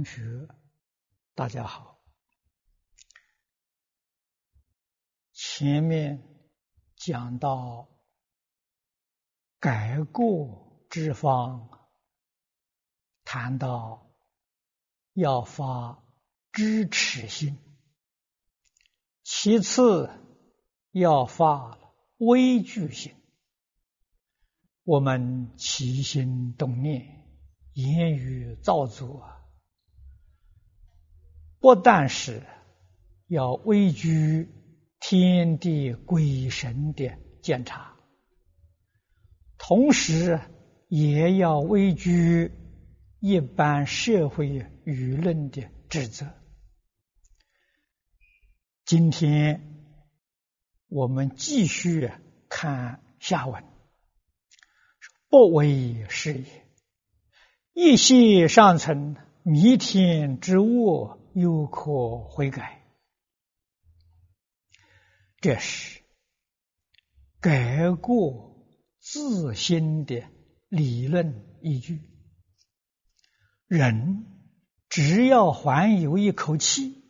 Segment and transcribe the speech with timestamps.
[0.00, 0.48] 同学，
[1.34, 2.00] 大家好。
[5.34, 6.26] 前面
[6.96, 7.86] 讲到
[9.58, 11.68] 改过之方，
[13.24, 14.10] 谈到
[15.12, 16.02] 要发
[16.50, 17.58] 知耻心，
[19.22, 20.08] 其次
[20.92, 21.78] 要发
[22.16, 23.14] 畏惧心。
[24.82, 27.18] 我们起心动念。
[27.74, 29.39] 言语造作，
[31.60, 32.42] 不但是
[33.26, 34.48] 要畏惧
[34.98, 37.96] 天地鬼神的检查，
[39.58, 40.40] 同时
[40.88, 42.50] 也要畏惧
[43.20, 46.26] 一般社会舆论的指责。
[48.86, 49.60] 今天
[50.88, 52.10] 我们继续
[52.48, 53.62] 看下文，
[55.28, 56.46] 不为是也。
[57.74, 62.84] 一息尚存，弥天之物犹可悔改。
[65.40, 66.02] 这是
[67.40, 68.66] 改过
[68.98, 70.22] 自新的
[70.68, 72.00] 理论依据。
[73.66, 74.26] 人
[74.88, 77.02] 只要还有一口气，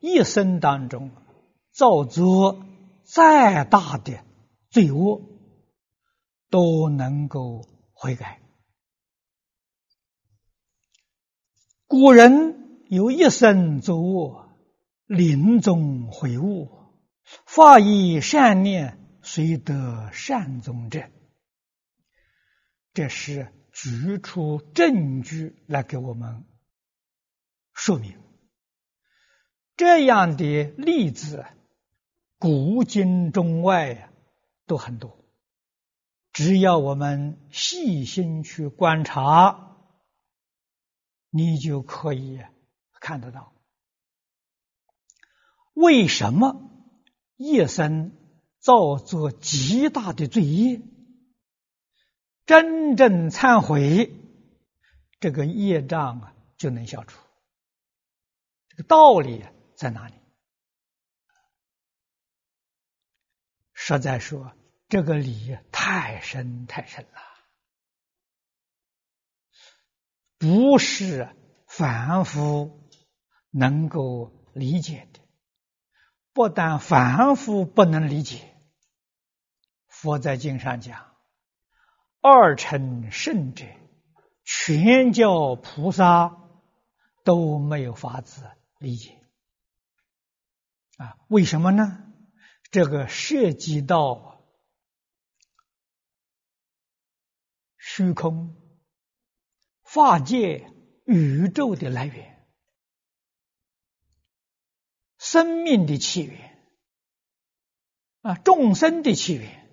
[0.00, 1.10] 一生当中
[1.70, 2.64] 造作
[3.04, 4.24] 再大的
[4.70, 5.20] 罪恶，
[6.50, 7.62] 都能够
[7.92, 8.40] 悔改。
[11.88, 14.48] 古人有一生作恶，
[15.06, 16.68] 临终悔悟，
[17.46, 21.04] 发以善念，遂得善终者。
[22.92, 26.44] 这是举出证据来给我们
[27.72, 28.18] 说明。
[29.76, 31.46] 这样的例子，
[32.40, 34.10] 古今中外
[34.66, 35.24] 都很多。
[36.32, 39.65] 只要我们细心去观察。
[41.36, 42.40] 你就可以
[43.00, 43.52] 看得到，
[45.74, 46.70] 为什么
[47.36, 48.12] 一生
[48.58, 50.80] 造作极大的罪业，
[52.46, 54.10] 真正忏悔，
[55.20, 57.20] 这个业障啊就能消除。
[58.68, 59.44] 这个道理
[59.76, 60.14] 在哪里？
[63.72, 64.52] 实在说，
[64.88, 67.20] 这个理太深太深了。
[70.38, 71.34] 不是
[71.66, 72.88] 凡夫
[73.50, 75.20] 能够理解的，
[76.32, 78.54] 不但凡夫不能理解，
[79.88, 81.16] 佛在经上讲，
[82.20, 83.64] 二乘圣者、
[84.44, 86.36] 全教菩萨
[87.24, 88.42] 都没有法子
[88.78, 89.18] 理解
[90.98, 91.16] 啊？
[91.28, 92.02] 为什么呢？
[92.70, 94.44] 这个涉及到
[97.78, 98.54] 虚空。
[99.86, 100.68] 法界
[101.04, 102.44] 宇宙的来源，
[105.16, 106.68] 生命的起源
[108.20, 109.70] 啊，众生的起源，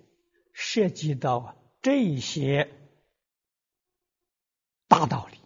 [0.53, 2.71] 涉及到这些
[4.87, 5.39] 大道理。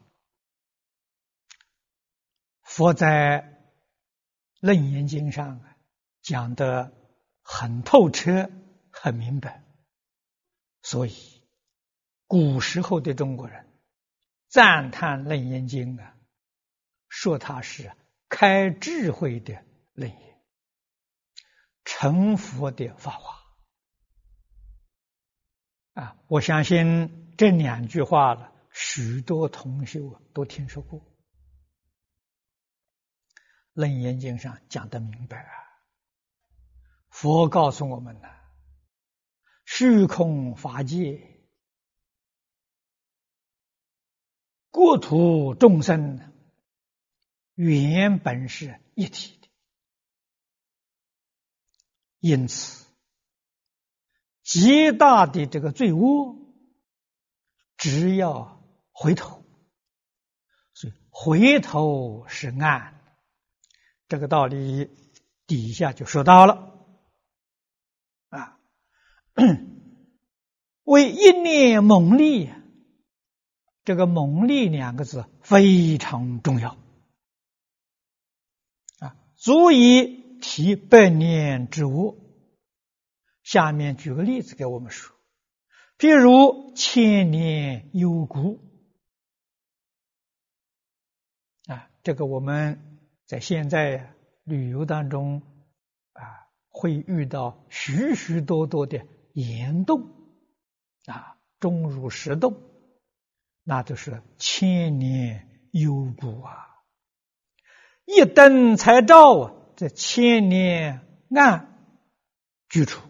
[2.62, 3.64] 佛在
[4.68, 5.64] 《楞严经》上
[6.22, 6.94] 讲的
[7.42, 8.52] 很透彻、
[8.92, 9.64] 很明白，
[10.82, 11.42] 所以
[12.28, 13.66] 古时候的中国人。
[14.48, 16.16] 赞叹《楞严经》啊，
[17.10, 17.92] 说它是
[18.30, 19.64] 开智慧的
[19.94, 20.42] 楞严，
[21.84, 23.44] 成佛的法华
[25.94, 26.18] 啊！
[26.28, 30.00] 我相信这两句话了，许多同学
[30.34, 31.00] 都听说过，
[33.74, 35.52] 《楞严经》上讲的明白啊。
[37.10, 38.30] 佛告诉我们呢，
[39.66, 41.37] 虚空法界。
[44.70, 46.20] 国土众生
[47.56, 49.48] 原本是一体的，
[52.20, 52.86] 因此
[54.44, 56.36] 极大的这个罪恶，
[57.78, 58.62] 只要
[58.92, 59.44] 回头，
[60.74, 62.94] 所以回头是岸，
[64.08, 64.90] 这个道理
[65.48, 66.74] 底下就说到了。
[68.30, 68.60] 啊，
[70.84, 72.52] 为一念猛力。
[73.88, 76.78] 这个“蒙力”两个字非常重要
[79.00, 82.20] 啊，足以提百年之物。
[83.44, 85.16] 下面举个例子给我们说，
[85.98, 88.60] 譬如千年幽谷
[91.68, 94.14] 啊，这个我们在现在
[94.44, 95.42] 旅游当中
[96.12, 100.10] 啊，会遇到许许多多的岩洞
[101.06, 102.67] 啊，钟乳石洞。
[103.70, 106.54] 那都是千年幽谷啊！
[108.06, 111.06] 一灯才照啊，这千年
[111.36, 111.78] 暗
[112.70, 113.02] 居处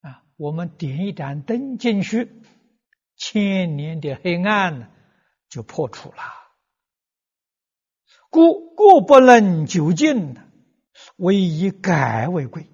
[0.00, 2.42] 啊，我们点一盏灯进去，
[3.14, 4.88] 千年的黑暗呢
[5.50, 6.16] 就破除了。
[8.30, 10.48] 故故不能究竟的，
[11.16, 12.70] 唯以改为贵。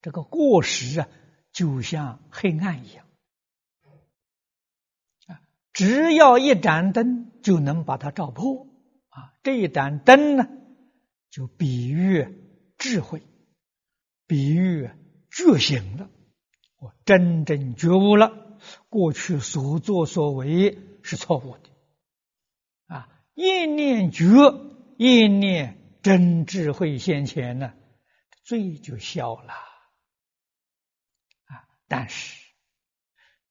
[0.00, 1.08] 这个过时啊，
[1.50, 3.04] 就像黑暗一样，
[5.76, 8.66] 只要一盏灯就能把它照破
[9.10, 9.34] 啊。
[9.42, 10.48] 这一盏灯呢，
[11.28, 12.26] 就比喻
[12.78, 13.22] 智慧，
[14.26, 14.88] 比喻
[15.30, 16.08] 觉醒了，
[16.78, 18.58] 我真正觉悟了，
[18.88, 21.68] 过去所作所为是错误的
[22.86, 23.10] 啊。
[23.34, 24.24] 一念觉，
[24.96, 27.74] 一念真智慧现前呢，
[28.44, 29.52] 罪就消了
[31.44, 31.68] 啊！
[31.86, 32.42] 但是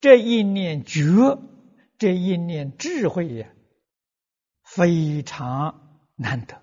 [0.01, 1.03] 这一念觉，
[1.97, 3.49] 这一念智慧呀，
[4.63, 6.61] 非常难得，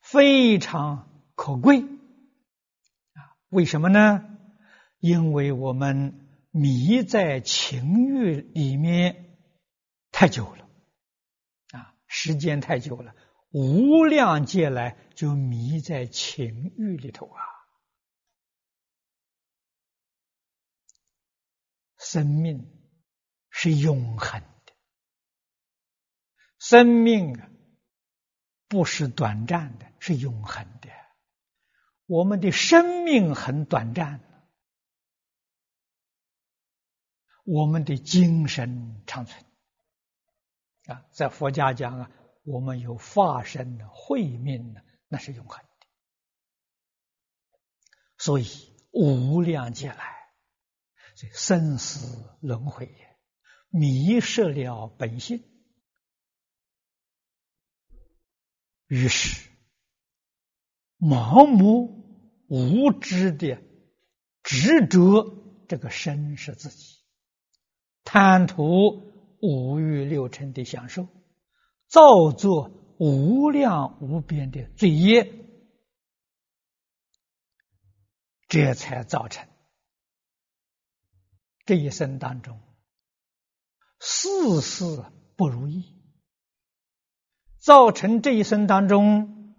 [0.00, 3.36] 非常可贵啊！
[3.48, 4.24] 为什么呢？
[4.98, 9.38] 因为我们迷在情欲里面
[10.10, 10.68] 太久了。
[11.72, 13.14] 啊时间太久了，
[13.50, 17.42] 无量劫来就迷在情欲里头啊！
[21.98, 22.70] 生命
[23.66, 24.72] 是永恒的，
[26.56, 27.50] 生命啊
[28.68, 30.88] 不是短暂的，是永恒的。
[32.06, 34.20] 我们的生命很短暂，
[37.42, 39.44] 我们的精神长存。
[40.84, 42.10] 啊，在佛家讲啊，
[42.44, 45.86] 我们有化身的慧命呢，那是永恒的。
[48.16, 48.46] 所以
[48.92, 50.14] 无量劫来，
[51.16, 52.86] 这生死轮回，
[53.68, 55.42] 迷失了本性，
[58.86, 59.48] 于是
[60.98, 63.62] 盲目无知的
[64.42, 66.96] 执着这个身是自己，
[68.04, 69.14] 贪图。
[69.38, 71.08] 五欲六尘的享受，
[71.88, 75.30] 造作无量无边的罪业，
[78.48, 79.46] 这才造成
[81.66, 82.58] 这一生当中
[83.98, 85.04] 事事
[85.36, 85.94] 不如意，
[87.58, 89.54] 造成这一生当中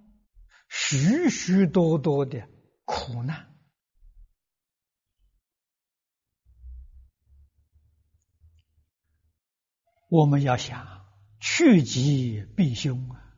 [0.70, 2.48] 许许多多的
[2.86, 3.54] 苦难。
[10.10, 11.06] 我们要想
[11.40, 13.36] 趋吉避凶啊，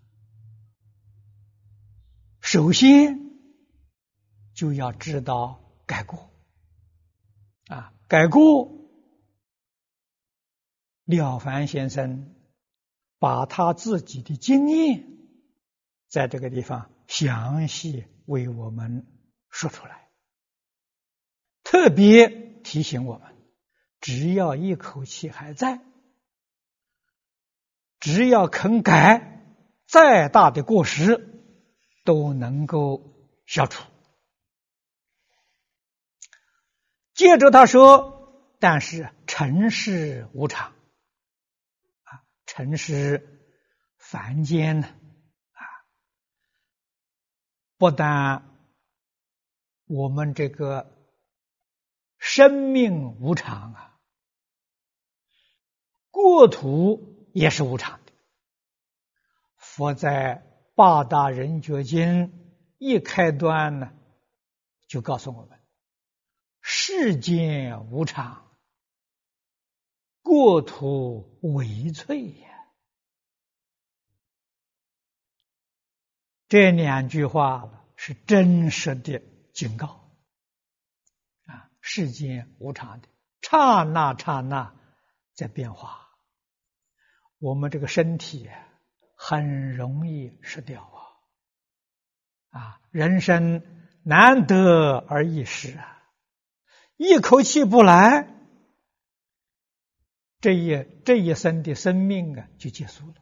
[2.41, 3.20] 首先
[4.53, 6.32] 就要知道改过
[7.68, 8.78] 啊，改过。
[11.10, 12.36] 了凡先生
[13.18, 15.08] 把他自己的经验
[16.08, 19.08] 在这个地方详细为我们
[19.50, 20.08] 说出来，
[21.63, 22.30] 特别
[22.63, 23.36] 提醒我们：
[24.00, 25.82] 只要一口气还在。
[28.00, 29.44] 只要肯改，
[29.88, 31.44] 再大的过失
[32.06, 33.16] 都能够
[33.48, 33.84] 消除。
[37.16, 40.74] 接着他说：“但是尘世无常，
[42.51, 43.51] 尘世
[43.98, 45.63] 凡间呢啊，
[47.77, 48.58] 不但
[49.86, 50.91] 我们这个
[52.18, 54.00] 生命无常啊，
[56.12, 58.12] 国土。”也是无常的。
[59.56, 60.44] 佛在
[60.75, 63.94] 八大人觉经一开端呢，
[64.88, 65.60] 就告诉我们：
[66.60, 68.49] 世间无常，
[70.29, 72.50] 国土为脆呀。
[76.48, 80.07] 这两句话是真实的警告
[81.48, 81.71] 啊！
[81.81, 83.07] 世间无常的，
[83.41, 84.75] 刹那刹那
[85.33, 86.07] 在变化。
[87.39, 88.48] 我们这个身体
[89.15, 90.83] 很容易失掉
[92.51, 92.59] 啊！
[92.59, 93.63] 啊，人生
[94.03, 96.03] 难得而易失啊！
[96.98, 98.27] 一口气不来，
[100.41, 103.15] 这一这一生的生命啊就结束了。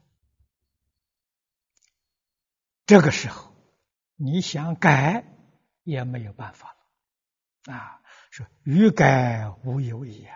[2.85, 3.53] 这个时候，
[4.15, 5.25] 你想改
[5.83, 6.75] 也没有办法
[7.65, 8.01] 了啊！
[8.29, 10.35] 说欲改无有矣啊！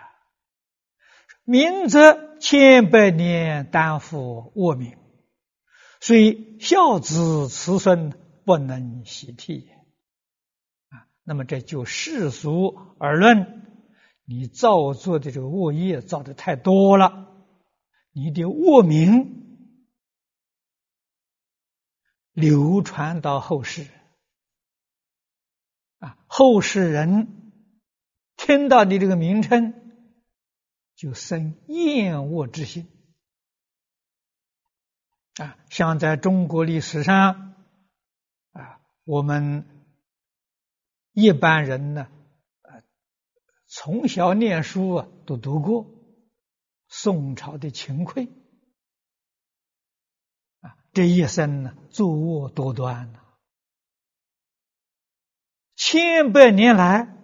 [1.44, 4.98] 明则千百年担负恶名，
[6.00, 8.10] 虽孝子慈孙
[8.44, 9.70] 不能习替
[10.88, 11.06] 啊。
[11.22, 13.61] 那么这就世俗而论，
[14.34, 17.28] 你造作的这个恶业造的太多了，
[18.12, 19.68] 你的恶名
[22.32, 23.86] 流传到后世，
[25.98, 27.52] 啊，后世人
[28.36, 29.74] 听到你这个名称，
[30.94, 32.88] 就生厌恶之心，
[35.36, 37.54] 啊，像在中国历史上，
[38.52, 39.66] 啊，我们
[41.12, 42.08] 一般人呢。
[43.74, 45.86] 从小念书啊，都读过
[46.88, 48.28] 宋朝的秦桧。
[50.60, 53.20] 啊，这一生呢，作恶多端呐，
[55.74, 57.16] 千百年来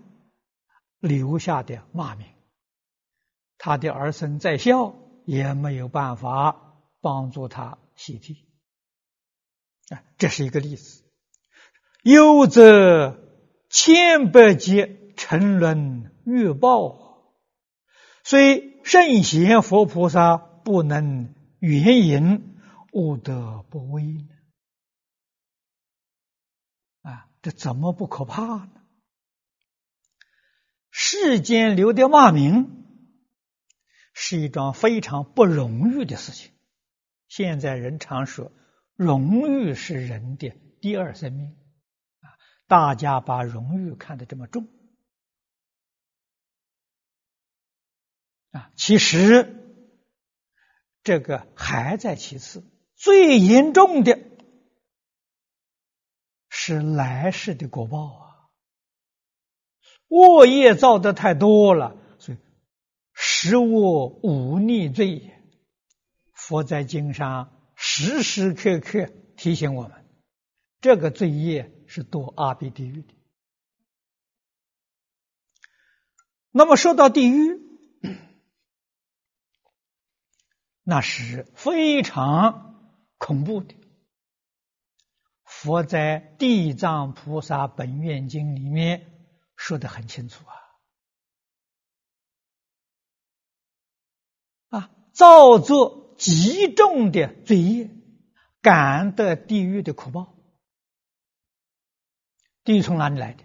[1.01, 2.27] 留下的骂名，
[3.59, 8.47] 他的儿孙在校也没有办法帮助他洗涤
[9.95, 11.05] 啊，这是一个例子。
[12.03, 13.19] 有则
[13.69, 16.15] 千百劫沉沦。
[16.25, 17.33] 欲报，
[18.23, 22.59] 虽圣贤佛菩萨不能援引，
[22.93, 24.29] 悟得不危呢？
[27.01, 28.71] 啊，这怎么不可怕呢？
[30.91, 32.85] 世间留的骂名，
[34.13, 36.53] 是一桩非常不荣誉的事情。
[37.27, 38.53] 现在人常说，
[38.97, 41.57] 荣誉是人的第二生命，
[42.21, 44.69] 啊，大家把荣誉看得这么重。
[48.51, 49.55] 啊，其实
[51.03, 52.65] 这个还在其次，
[52.97, 54.19] 最严重的
[56.49, 58.25] 是来世的果报啊！
[60.09, 62.39] 恶业造的太多了，所以
[63.13, 65.35] 十恶无逆罪。
[66.33, 70.07] 佛在经上时时刻刻提醒我们，
[70.81, 73.15] 这个罪业是堕阿鼻地狱的。
[76.51, 77.68] 那么说到地狱。
[80.91, 83.75] 那是非常恐怖的。
[85.45, 90.43] 佛在《地藏菩萨本愿经》里面说的很清楚
[94.71, 97.91] 啊，啊，造作极重的罪业，
[98.63, 100.39] 感得地狱的苦报。
[102.65, 103.45] 地狱从哪里来的？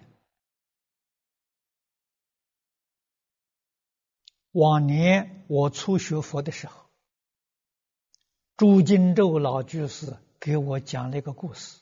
[4.52, 6.83] 往年我初学佛的时候。
[8.56, 11.80] 朱金洲老居士给我讲了一个故事，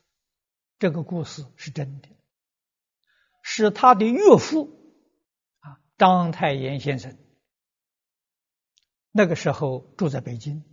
[0.79, 2.07] 这个故事是真的，
[3.41, 4.69] 是他的岳父
[5.59, 7.17] 啊张太炎先生，
[9.11, 10.63] 那个时候住在北京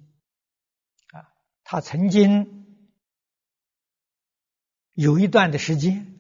[1.13, 2.65] 啊，他曾经
[4.93, 6.19] 有一段的时间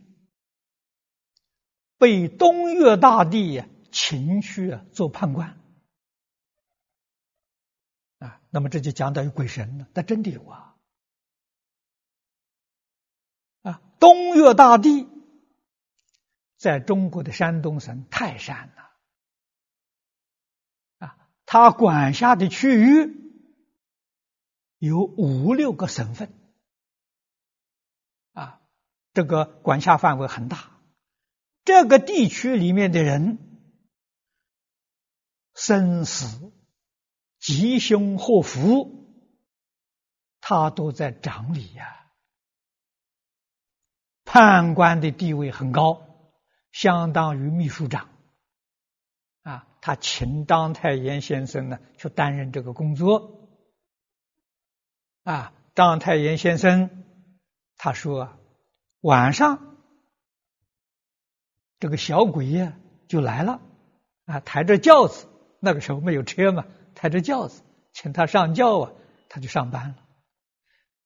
[1.98, 5.60] 被东岳大帝请去做判官。
[8.18, 10.74] 啊，那么这就讲到有鬼神了，那真的有啊！
[13.62, 15.06] 啊，东岳大帝
[16.56, 18.82] 在中国的山东省泰山呐，
[21.06, 23.14] 啊，他管辖的区域
[24.78, 26.34] 有五六个省份，
[28.32, 28.60] 啊，
[29.12, 30.80] 这个管辖范围很大，
[31.64, 33.38] 这个地区里面的人
[35.54, 36.52] 生死。
[37.48, 39.06] 吉凶祸福，
[40.38, 42.10] 他都在掌理呀。
[44.26, 46.06] 判官的地位很高，
[46.72, 48.10] 相当于秘书长。
[49.44, 53.48] 啊，他请章太炎先生呢去担任这个工作。
[55.22, 57.02] 啊，章太炎先生
[57.78, 58.38] 他说，
[59.00, 59.78] 晚上
[61.78, 62.78] 这个小鬼呀
[63.08, 63.62] 就来了，
[64.26, 65.26] 啊，抬着轿子，
[65.60, 66.66] 那个时候没有车嘛。
[66.98, 67.62] 抬着轿子，
[67.92, 68.92] 请他上轿啊，
[69.28, 69.96] 他就上班了。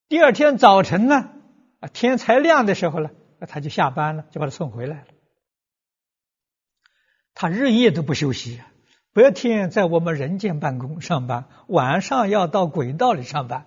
[0.08, 1.30] 第二天早晨呢，
[1.80, 3.10] 啊天才亮的时候呢，
[3.46, 5.06] 他就下班了，就把他送回来了。
[7.34, 8.62] 他日夜都不休息，
[9.12, 13.66] 白天在我们人间办公上班，晚上要到轨道里上班。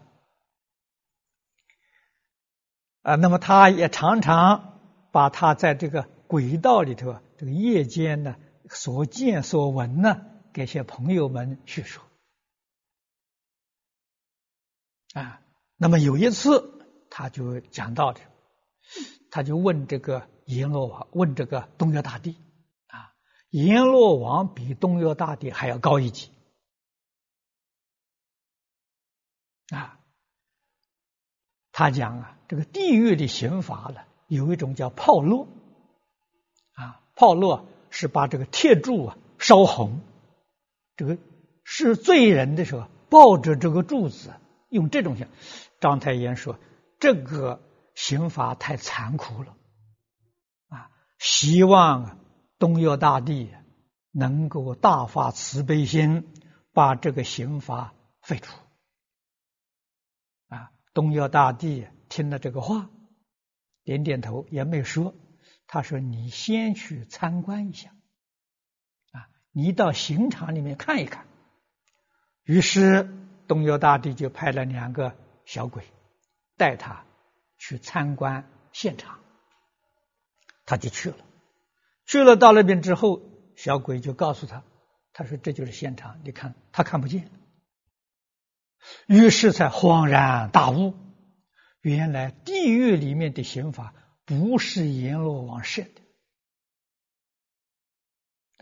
[3.03, 4.79] 啊，那么他也常常
[5.11, 8.35] 把他在这个轨道里头这个夜间呢
[8.67, 12.01] 所见所闻呢，给些朋友们叙述。
[15.15, 15.39] 啊，
[15.77, 18.19] 那么有一次，他就讲到的，
[19.31, 22.35] 他就问这个阎罗王，问这个东岳大帝，
[22.87, 23.13] 啊，
[23.49, 26.31] 阎罗王比东岳大帝还要高一级，
[29.69, 29.97] 啊，
[31.71, 35.47] 他讲啊，这个地狱的刑罚呢，有一种叫炮烙，
[36.73, 40.01] 啊，炮烙是把这个铁柱啊烧红，
[40.97, 41.17] 这个
[41.63, 44.33] 是罪人的时候，抱着这个柱子，
[44.75, 45.29] 用这种像
[45.79, 46.59] 章太炎说，
[46.99, 47.61] 这个
[47.95, 49.55] 刑罚太残酷了，
[50.67, 52.19] 啊，希望
[52.59, 53.53] 东岳大帝
[54.11, 56.27] 能够大发慈悲心，
[56.73, 58.53] 把这个刑罚废除。
[60.49, 62.89] 啊，东岳大帝听了这个话，
[63.85, 65.15] 点点头，也没说。
[65.67, 67.89] 他说：“你先去参观一下。”
[69.13, 71.25] 啊你到刑场里面看一看。
[72.43, 73.09] 于是
[73.47, 75.83] 东岳大帝就派了两个小鬼
[76.57, 77.05] 带他
[77.57, 79.19] 去参观现场，
[80.65, 81.17] 他就去了。
[82.05, 83.21] 去了到那边之后，
[83.55, 84.63] 小鬼就告诉他
[85.13, 87.29] ：“他说这就是现场，你看他看不见。”
[89.07, 90.93] 于是才恍然大悟，
[91.81, 93.93] 原来地狱里面的刑法
[94.25, 96.01] 不是阎罗王设的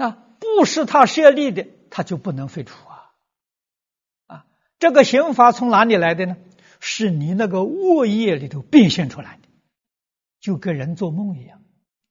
[0.03, 0.19] 啊。
[0.43, 2.92] 不是他设立的，他就不能废除啊！
[4.83, 6.35] 这个刑法从哪里来的呢？
[6.81, 9.47] 是你那个恶业里头变现出来的，
[10.41, 11.61] 就跟人做梦一样，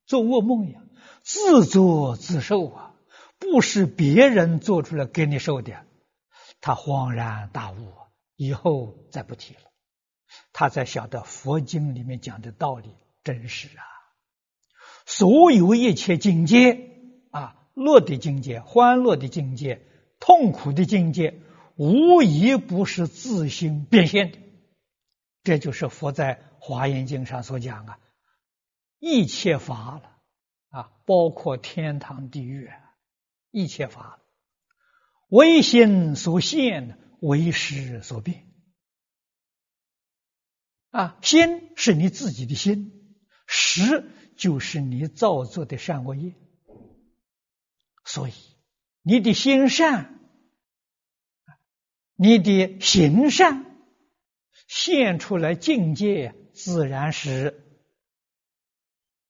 [0.07, 0.83] 做噩梦一样，
[1.21, 2.95] 自作自受啊！
[3.39, 5.85] 不是别人做出来给你受的，
[6.63, 7.93] 他恍然大悟，
[8.37, 9.61] 以后再不提了，
[10.55, 12.89] 他才晓得佛经里面讲的道理
[13.23, 13.85] 真实啊！
[15.05, 16.89] 所有一切境界
[17.33, 17.55] 啊！
[17.75, 19.87] 乐的境界、欢乐的境界、
[20.19, 21.39] 痛苦的境界，
[21.77, 24.39] 无一不是自心变现的。
[25.43, 27.99] 这就是佛在《华严经》上所讲啊，
[28.99, 30.19] 一切法了
[30.69, 32.71] 啊，包括天堂、地狱，
[33.51, 34.19] 一切法了
[35.29, 38.47] 唯心所现，唯识所变。
[40.91, 46.35] 啊，心是你自己的心，识就是你造作的善恶业。
[48.05, 48.33] 所以，
[49.01, 50.22] 你的心善，
[52.17, 53.65] 你的行善，
[54.69, 57.65] 现出来境界自然是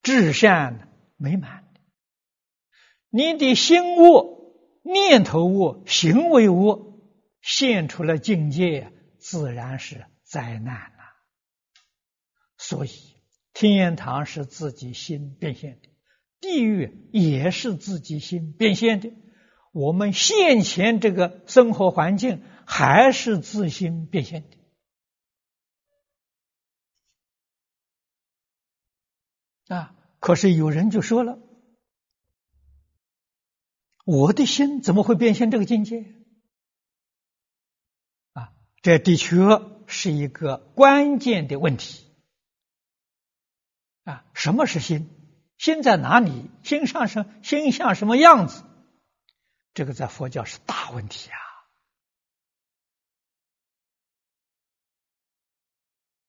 [0.01, 1.79] 至善美满的。
[3.09, 6.99] 你的心恶、念头恶、行为恶，
[7.41, 10.65] 现出来境界自然是灾难
[10.97, 11.03] 呐。
[12.57, 12.89] 所以，
[13.53, 15.89] 天堂是自己心变现的。
[16.39, 19.13] 地狱也是自己心变现的，
[19.71, 24.57] 我们现前这个生活环境还是自心变现的
[29.75, 29.95] 啊！
[30.19, 31.39] 可是有人就说了
[34.05, 36.13] ：“我的心怎么会变现这个境界？”
[38.33, 39.37] 啊，这的确
[39.87, 42.11] 是一个关键的问题
[44.03, 44.25] 啊！
[44.33, 45.09] 什么是心？
[45.57, 46.49] 心在哪里？
[46.63, 48.63] 心上什心像什么样子？
[49.73, 51.37] 这个在佛教是大问题啊！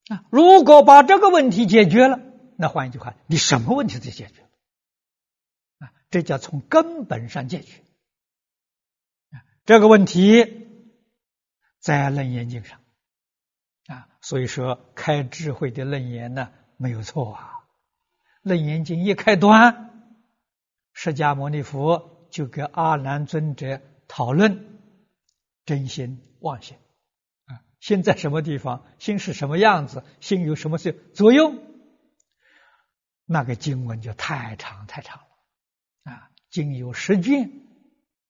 [0.08, 2.20] 啊，如果把这个问题解决了，
[2.56, 4.48] 那换一句话，你什么问题都解决了
[5.86, 5.92] 啊！
[6.10, 7.82] 这叫从根本上解决
[9.30, 9.40] 啊！
[9.64, 10.68] 这个问题
[11.80, 12.80] 在楞严经上
[13.86, 17.50] 啊，所以说开智慧的楞严呢，没有错啊。
[18.42, 19.90] 楞严经一开端，
[20.92, 24.78] 释迦牟尼佛就跟阿难尊者讨论
[25.64, 26.76] 真心妄想，
[27.84, 31.62] 心在什么地方，心是什么样子，心有什么作作用？
[33.26, 37.50] 那个经文就太长太长了啊，经有十卷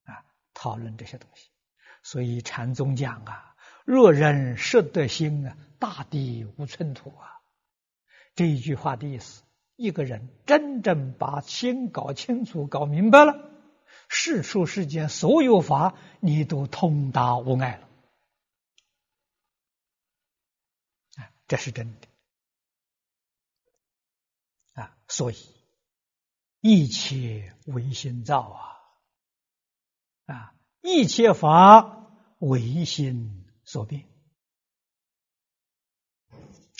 [0.03, 1.51] 啊，讨论这些东西。
[2.03, 7.39] 所以禅宗讲啊，若人识得心啊，大地无寸土啊，
[8.35, 9.41] 这一句话的意思。
[9.77, 13.49] 一个人真正把心搞清楚、搞明白了，
[14.09, 17.87] 世出世间所有法，你都通达无碍了。
[21.17, 22.07] 啊，这是真的。
[24.81, 25.37] 啊，所以
[26.61, 32.07] 一切唯心造啊，啊，一切法
[32.39, 34.05] 唯心所变。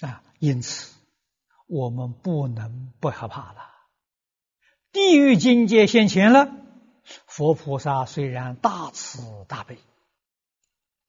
[0.02, 0.94] 啊，因此。
[1.68, 3.72] 我们不能不害怕了。
[4.92, 6.52] 地狱境界现前了，
[7.26, 9.80] 佛菩萨虽然大慈大悲，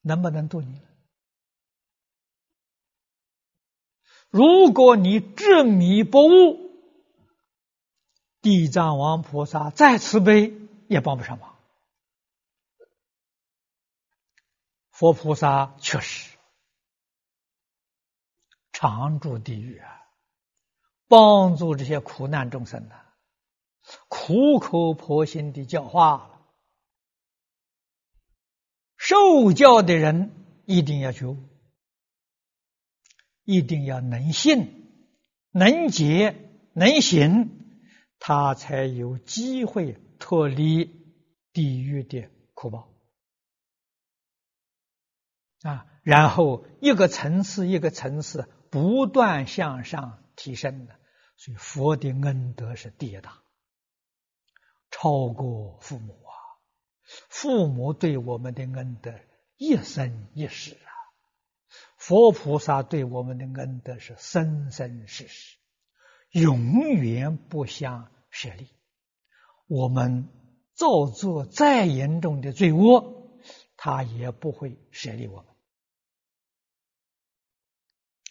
[0.00, 0.80] 能不能度你？
[4.36, 6.70] 如果你执迷不悟，
[8.42, 10.52] 地藏王菩萨再慈悲
[10.88, 11.56] 也帮不上忙。
[14.90, 16.36] 佛菩萨确实
[18.72, 20.02] 常住地狱啊。
[21.08, 22.94] 帮助这些苦难众生呢，
[24.08, 26.42] 苦口婆心的教化了
[28.98, 31.38] 受教的人一定要觉悟，
[33.46, 34.92] 一定要能信、
[35.50, 36.34] 能解、
[36.74, 37.48] 能行，
[38.18, 40.84] 他才有机会脱离
[41.52, 42.92] 地狱的苦报
[45.62, 45.86] 啊！
[46.02, 50.98] 然后一个层次一个层次不断向上提升的，
[51.36, 53.42] 所以佛的恩德是第一大，
[54.90, 56.34] 超过父母啊！
[57.28, 59.14] 父母对我们的恩德
[59.56, 60.76] 一生一世，
[62.06, 65.58] 佛菩萨对我们的恩德是生生世世，
[66.30, 68.68] 永远不相舍离。
[69.66, 70.28] 我们
[70.72, 73.40] 造作再严重的罪恶，
[73.76, 75.46] 他也不会舍离我们。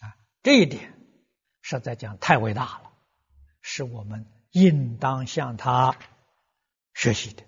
[0.00, 0.98] 啊这一点
[1.60, 2.92] 实在讲太伟大了，
[3.60, 5.98] 是我们应当向他
[6.94, 7.44] 学习的。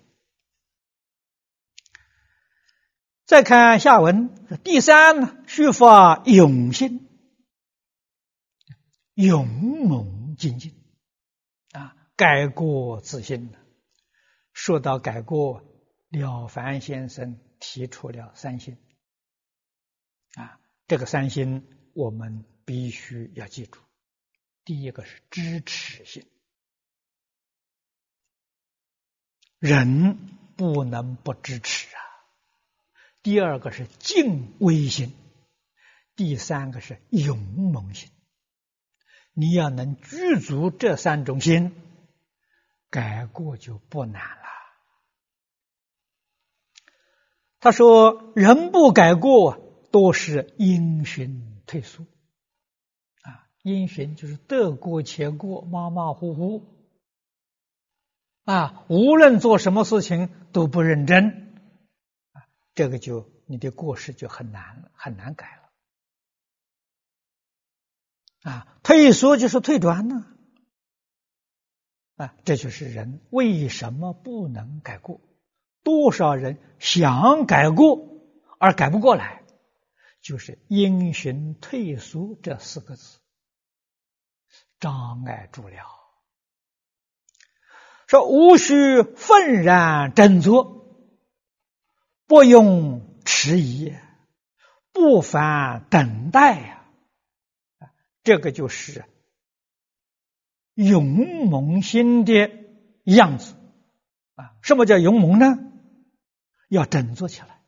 [3.29, 7.07] 再看下文，第三呢，须发勇心，
[9.13, 10.73] 勇猛精进。
[11.73, 13.53] 啊，改过自新。
[14.51, 15.61] 说到改过，
[16.09, 18.79] 了凡先生提出了三心。
[20.33, 22.43] 啊，这个三心我们。
[22.65, 23.79] 必须要记住，
[24.63, 26.27] 第一个是支持性，
[29.57, 30.19] 人
[30.55, 31.88] 不能不支持；
[33.21, 35.13] 第二个是敬畏心，
[36.15, 38.09] 第三个是勇猛心。
[39.33, 41.73] 你要能具足这三种心，
[42.89, 44.43] 改过就不难了。
[47.59, 49.59] 他说：“人不改过，
[49.91, 52.05] 都是因循退缩
[53.21, 56.63] 啊。”因循就是得过且过，马马虎虎
[58.45, 58.85] 啊！
[58.87, 61.48] 无论做什么事情都不认真，
[62.79, 65.59] 这个就你的过失就很难了，很难改
[68.43, 68.79] 了啊！
[68.83, 70.25] 退缩就是退转呢
[72.15, 72.33] 啊！
[72.45, 75.19] 这就是人为什么不能改过？
[75.83, 78.23] 多少人想改过
[78.59, 79.43] 而改不过来，
[80.21, 83.19] 就是因循退缩这四个字。
[84.79, 85.83] 障碍住了，
[88.07, 90.78] 说无需愤然振作，
[92.29, 93.91] 不用迟疑，
[94.91, 96.85] 不烦等待呀，
[98.21, 99.03] 这个就是
[100.75, 102.51] 勇猛心的
[103.03, 103.55] 样子
[104.35, 104.53] 啊。
[104.61, 105.57] 什么叫勇猛呢？
[106.69, 107.63] 要振作起来，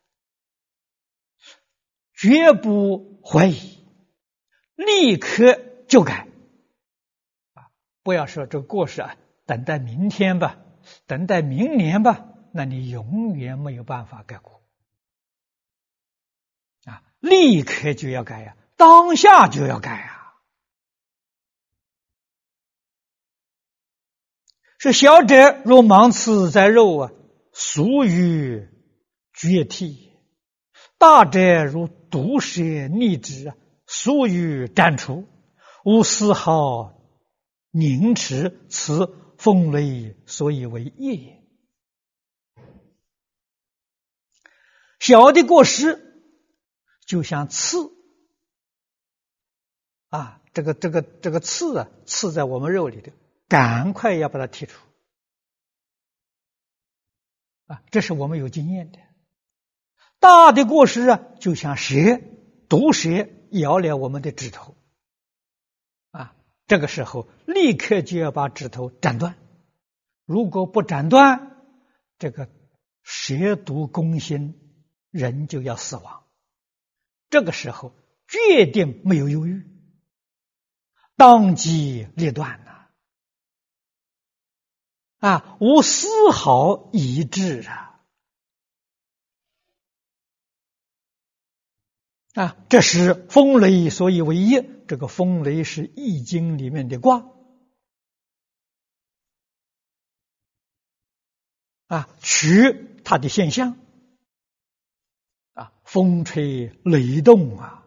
[2.14, 3.84] 绝不怀疑，
[4.76, 6.28] 立刻就改。
[8.04, 10.60] 不要说这个过失啊，等待明天吧，
[11.08, 14.62] 等待明年吧，那你永远没有办法改过
[16.86, 17.04] 啊！
[17.20, 20.34] 立刻就要改呀，当下就要改啊！
[24.78, 27.12] 是小者若芒刺在肉啊，
[27.54, 28.68] 俗于
[29.34, 30.12] 绝体；
[30.98, 35.28] 大者如毒蛇逆之啊，俗于斩除，
[35.84, 36.98] 无丝毫。
[37.74, 41.41] 凝持此风雷，所以为业也。
[45.02, 46.00] 小的过失，
[47.08, 47.92] 就像刺
[50.10, 53.12] 啊，这个这个这个刺啊，刺在我们肉里的，
[53.48, 54.80] 赶快要把它剔除
[57.66, 59.00] 啊，这是我们有经验的。
[60.20, 62.22] 大的过失啊，就像蛇，
[62.70, 64.76] 毒蛇咬了我们的指头。
[66.12, 66.36] 啊
[66.68, 69.36] 这个时候，立刻就要把指头斩断。
[70.26, 71.58] 如果不斩断，
[72.20, 72.48] 这个
[73.02, 74.71] 蛇毒攻心，
[75.12, 76.26] 人就要死亡。
[77.30, 77.94] 这个时候，
[78.28, 79.64] 决定没有犹豫，
[81.16, 82.88] 当机立断呐！
[85.20, 88.02] 啊，无丝毫疑滞啊！
[92.34, 94.68] 啊，这是风雷所以为业。
[94.88, 97.26] 这个风雷是易经里面的卦
[101.88, 103.78] 啊，取它的现象，
[105.92, 107.86] 风吹雷动啊，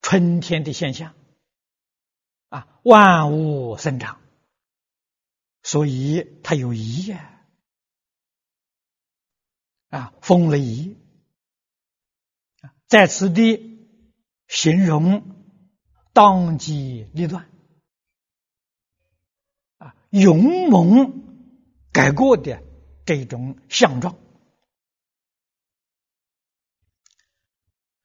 [0.00, 1.14] 春天的现象
[2.48, 4.18] 啊，万物生长，
[5.62, 7.44] 所以它有仪呀
[9.90, 10.96] 啊，风雷仪。
[12.86, 13.86] 在此地
[14.46, 15.36] 形容
[16.14, 17.50] 当机立断
[19.76, 21.52] 啊，勇猛
[21.92, 22.62] 改过的
[23.08, 24.18] 这种相状。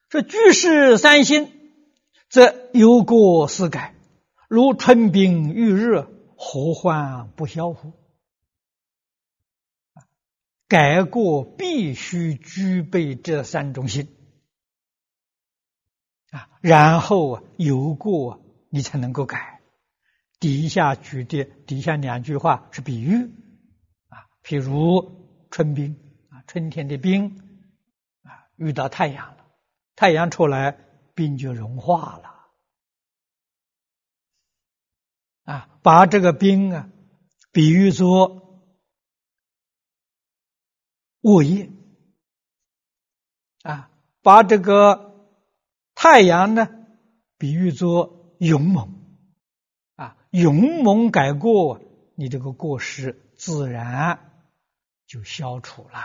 [0.07, 1.51] 这居士三心，
[2.29, 3.95] 则有过思改，
[4.47, 7.91] 如春冰遇热，何患不消乎？
[10.69, 14.07] 改过必须具备这三种心
[16.31, 19.59] 啊，然后啊有过你才能够改。
[20.39, 23.29] 底下举的底下两句话是比喻，
[24.43, 25.95] 譬如春冰
[26.29, 27.38] 啊，春天的冰
[28.23, 29.45] 啊，遇到太阳了，
[29.95, 30.77] 太阳出来，
[31.15, 32.49] 冰就融化了
[35.45, 36.89] 啊，把这个冰啊
[37.51, 38.41] 比喻作。
[41.25, 41.71] 物业
[43.62, 43.89] 啊，
[44.21, 45.25] 把这个
[45.95, 46.67] 太阳呢
[47.38, 48.93] 比喻作勇猛
[49.95, 51.79] 啊，勇猛改过，
[52.15, 54.33] 你这个过失自然
[55.13, 55.99] 就消除了。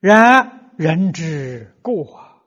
[0.00, 2.42] 然人之过，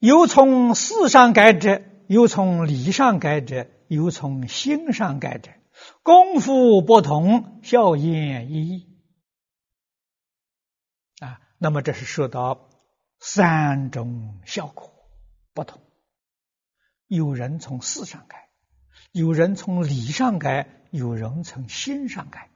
[0.00, 5.52] 有从事上改者，有从理上改者，有从心上改者，
[6.02, 8.98] 功夫不同，效验一异。
[11.58, 12.68] 那么这是说到
[13.20, 14.92] 三种效果
[15.54, 15.80] 不同，
[17.06, 18.50] 有人从事上改，
[19.12, 22.50] 有人从理上改，有人从心上改，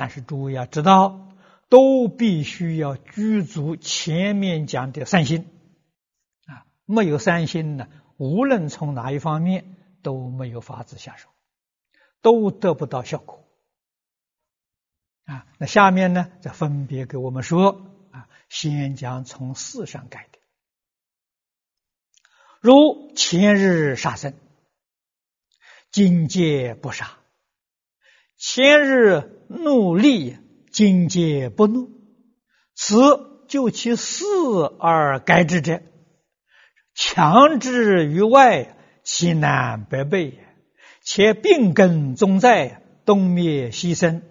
[0.00, 1.28] 但是诸位要知道，
[1.68, 5.46] 都必须要具足前面讲的三心，
[6.46, 7.86] 啊，没有三心呢，
[8.16, 11.28] 无论从哪一方面都没有法子下手，
[12.22, 13.46] 都得不到效果。
[15.26, 20.38] 啊，那下面呢，再分别给我们说啊，先讲从事上改的，
[22.62, 24.32] 如前日杀生，
[25.90, 27.18] 今戒不杀；
[28.38, 30.38] 前日怒力，
[30.70, 31.90] 今戒不怒。
[32.76, 32.96] 此
[33.48, 34.24] 就其事
[34.78, 35.82] 而改之者，
[36.94, 40.56] 强制于外，其难百倍也。
[41.02, 44.22] 且病根总在，东灭西生。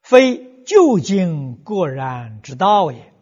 [0.00, 3.12] 非究竟过然之道也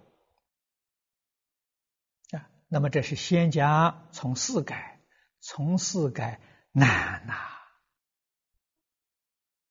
[2.30, 2.48] 啊！
[2.68, 5.00] 那么这是先讲从四改，
[5.40, 7.34] 从四改难呐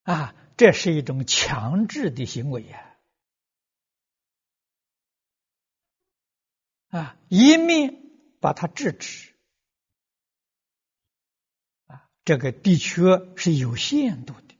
[0.04, 0.36] 啊！
[0.58, 2.96] 这是一种强制的行为呀
[6.90, 7.18] 啊！
[7.28, 8.02] 一面
[8.40, 9.34] 把它制止
[11.88, 14.56] 啊，这个的确是有限度的。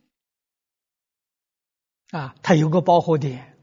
[2.18, 3.58] 啊，它有个保护点，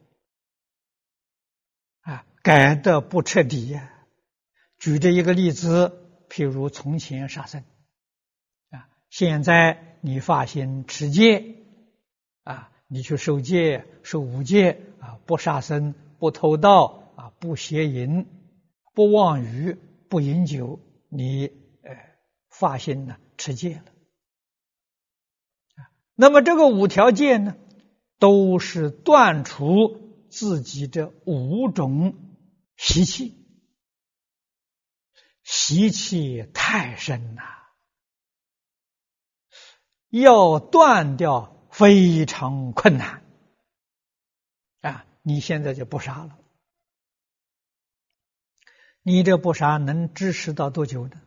[2.00, 4.06] 啊，改的不彻底呀。
[4.78, 7.62] 举这一个例子，譬如从前杀生，
[8.70, 11.61] 啊，现在你发心持戒，
[12.42, 18.26] 啊，你去受戒、受五戒，啊，不杀生、不偷盗，啊，不邪淫、
[18.94, 19.78] 不妄语、
[20.08, 21.46] 不饮酒，你
[21.82, 21.96] 呃
[22.48, 23.84] 发心呢持戒了，
[26.14, 27.56] 那么这个五条戒呢？
[28.18, 32.14] 都是断除自己这五种
[32.76, 33.34] 习气，
[35.42, 37.42] 习气太深呐，
[40.08, 43.24] 要断掉非常困难
[44.82, 45.04] 啊！
[45.22, 46.38] 你现在就不杀了，
[49.02, 51.20] 你这不杀能支持到多久呢？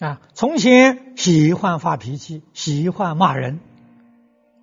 [0.00, 3.58] 啊，从前喜欢发脾气，喜欢骂人。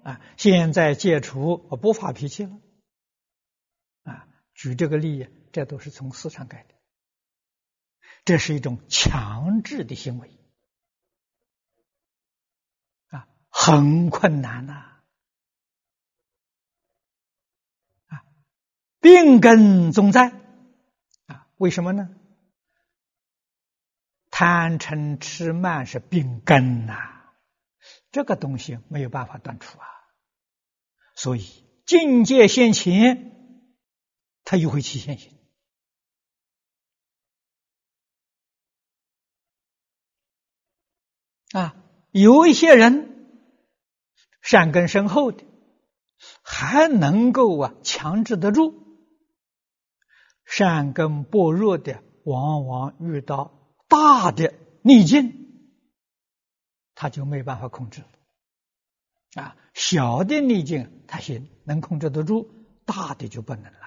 [0.03, 2.59] 啊，现在戒除我不发脾气了，
[4.03, 6.75] 啊，举这个例，这都是从思想改的，
[8.23, 10.29] 这是一种强制的行为，
[13.07, 13.27] 啊，
[13.65, 14.73] 很困难呐，
[18.05, 18.23] 啊，
[19.01, 20.29] 病根总在，
[21.25, 22.11] 啊，为什么呢？
[24.29, 27.33] 贪嗔痴慢是病根呐，
[28.11, 29.87] 这个东西没有办法断除啊。
[31.15, 33.31] 所以境界现前，
[34.43, 35.35] 他又会起现行
[41.53, 41.81] 啊。
[42.11, 43.14] 有一些人
[44.45, 45.43] 善根深厚的，
[46.43, 48.75] 还能够啊强制得住；
[50.45, 54.53] 善根薄弱的，往往遇到大的
[54.83, 55.33] 逆境，
[56.93, 58.03] 他就没办法控制。
[59.33, 62.47] 啊，小的逆境他行，能控制得住；
[62.85, 63.79] 大的就不能了。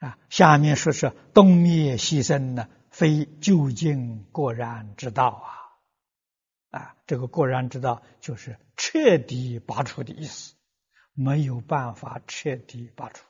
[0.00, 5.61] 啊，下面说是东灭西生呢，非究竟果然之道啊。
[6.72, 10.54] 啊，这个果然知道就是彻底拔除的意思，
[11.12, 13.26] 没有办法彻底拔除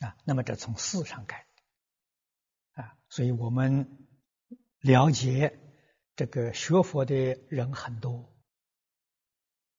[0.00, 0.14] 啊。
[0.24, 1.46] 那么这从四上改
[2.74, 4.06] 啊，所以我们
[4.80, 5.58] 了解
[6.16, 7.14] 这个学佛的
[7.48, 8.30] 人很多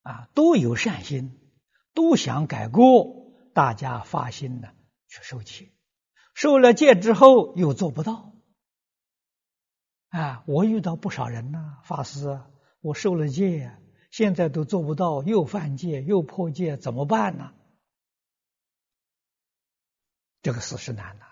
[0.01, 1.39] 啊，都有善心，
[1.93, 4.73] 都想改过，大家发心呢
[5.07, 5.71] 去受戒，
[6.33, 8.33] 受了戒之后又做不到。
[10.09, 12.41] 啊，我遇到不少人呐，法师，
[12.81, 13.77] 我受了戒，
[14.09, 17.53] 现在都做不到，又犯戒又破戒，怎么办呢？
[20.41, 21.25] 这个事是难呐。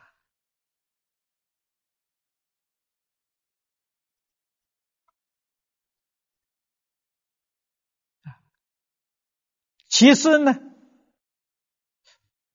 [9.88, 10.52] 其次呢，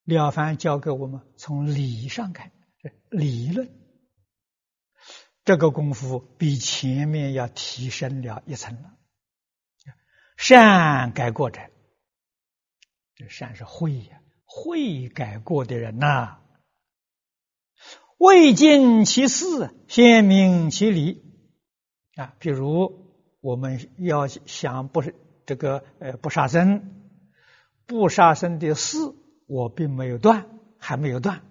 [0.04, 2.52] 了凡教给我们从理上看，
[3.08, 3.79] 理论。
[5.44, 8.96] 这个功夫比前面要提升了一层了。
[10.36, 11.60] 善改过者，
[13.14, 16.38] 这善是会呀，会改过的人呐。
[18.16, 21.22] 未尽其事，先明其理
[22.16, 22.34] 啊。
[22.38, 25.14] 比如我们要想不是
[25.46, 27.10] 这个呃不杀生，
[27.86, 28.98] 不杀生的事
[29.46, 30.46] 我并没有断，
[30.78, 31.42] 还没有断。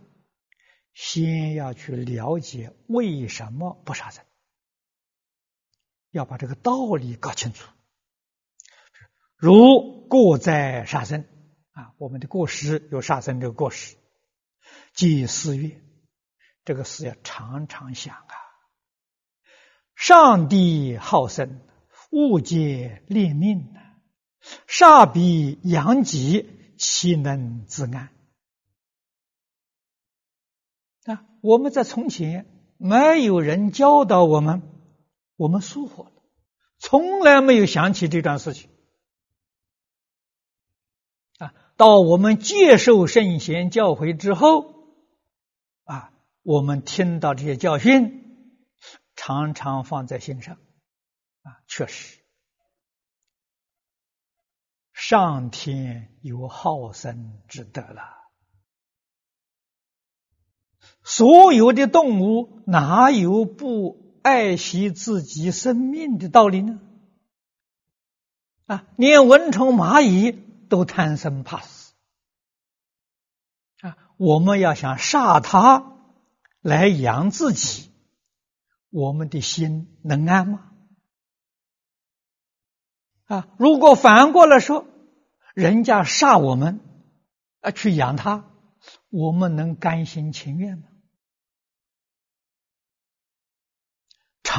[1.01, 4.25] 先要去了解为什么不杀生，
[6.11, 7.71] 要把这个道理搞清楚。
[9.37, 11.25] 如过在杀生
[11.71, 13.95] 啊，我们的过失有杀生这个过失，
[14.91, 15.81] 即四月，
[16.65, 18.35] 这个事要常常想啊。
[19.95, 21.61] 上帝好生，
[22.11, 24.01] 物皆劣命啊，
[24.67, 28.09] 杀彼阳极，岂能自安？
[31.09, 32.45] 啊，我们在从前
[32.77, 34.61] 没有人教导我们，
[35.37, 36.11] 我们疏忽了，
[36.77, 38.69] 从来没有想起这段事情。
[41.39, 44.75] 啊，到我们接受圣贤教诲之后，
[45.85, 48.55] 啊，我们听到这些教训，
[49.15, 50.57] 常常放在心上。
[51.41, 52.19] 啊，确实，
[54.93, 58.18] 上天有好生之德了。
[61.09, 66.79] 所有的动物哪有不爱惜自己生命的道理呢？
[68.67, 70.31] 啊，连蚊虫蚂蚁
[70.69, 71.95] 都贪生怕死
[73.81, 73.97] 啊！
[74.17, 75.97] 我们要想杀它
[76.61, 77.89] 来养自己，
[78.91, 80.69] 我们的心能安吗？
[83.25, 84.85] 啊，如果反过来说，
[85.55, 86.79] 人家杀我们
[87.61, 88.45] 啊去养它，
[89.09, 90.83] 我们能甘心情愿吗？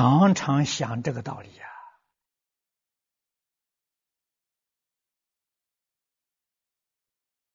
[0.01, 1.67] 常常想这个道理呀，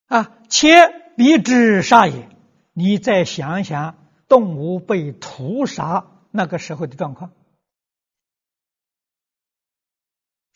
[0.06, 0.70] 啊，且
[1.18, 2.30] 必之杀也。
[2.74, 7.34] 你再想想，动物被屠杀那个时候的状况，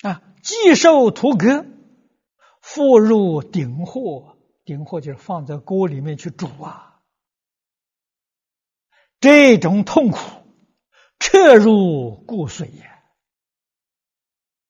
[0.04, 1.66] 啊，既受屠割，
[2.62, 7.02] 复入鼎货，鼎货就是放在锅里面去煮啊，
[9.20, 10.39] 这种痛苦。
[11.20, 13.04] 彻入骨髓呀！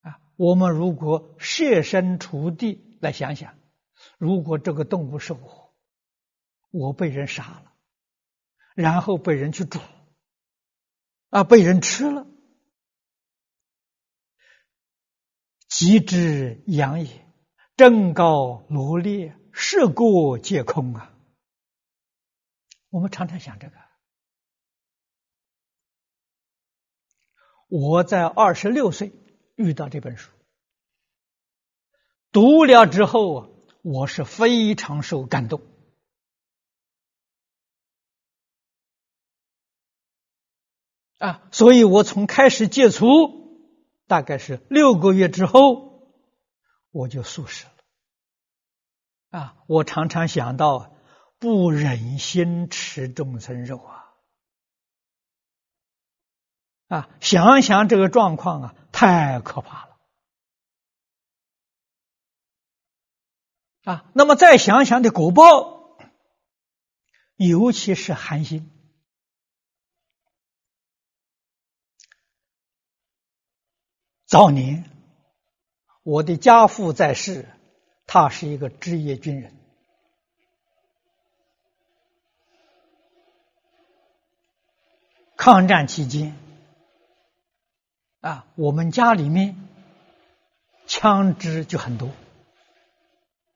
[0.02, 3.56] 啊，我们如果设身处地来想想，
[4.18, 5.74] 如果这个动物是我，
[6.70, 7.72] 我被人杀了，
[8.74, 9.78] 然后被人去煮，
[11.30, 12.26] 啊，被人吃了，
[15.68, 17.26] 极之养也，
[17.76, 21.14] 正高罗列，是故皆空啊！
[22.90, 23.89] 我们常常想这个。
[27.70, 29.12] 我在二十六岁
[29.54, 30.32] 遇到这本书，
[32.32, 33.48] 读了之后啊，
[33.82, 35.62] 我是非常受感动
[41.18, 43.06] 啊，所以我从开始戒除，
[44.08, 46.12] 大概是六个月之后，
[46.90, 49.56] 我就素食了啊。
[49.68, 50.96] 我常常想到，
[51.38, 54.09] 不忍心吃众生肉啊。
[56.90, 59.96] 啊，想想这个状况啊，太可怕了！
[63.84, 65.96] 啊，那么再想想的果报，
[67.36, 68.68] 尤其是寒心。
[74.26, 74.90] 早年
[76.02, 77.48] 我的家父在世，
[78.04, 79.56] 他是一个职业军人，
[85.36, 86.36] 抗战期间。
[88.20, 89.68] 啊，我们家里面
[90.86, 92.10] 枪支就很多。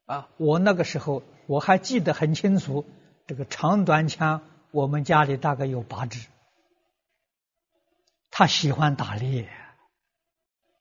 [0.06, 2.86] 啊，我那个时候我还记得很清楚，
[3.26, 6.26] 这个长短枪我们家里大概有八支。
[8.30, 9.48] 他喜欢打猎，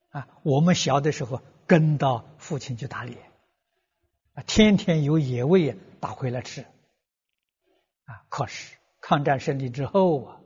[0.09, 3.17] 啊，我们小的时候跟到父亲去打猎，
[4.33, 6.61] 啊，天天有野味打回来吃，
[8.05, 10.39] 啊，可是抗战胜利之后啊，